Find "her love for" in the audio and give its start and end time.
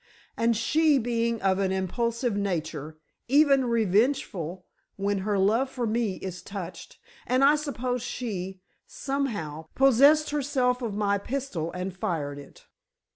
5.19-5.85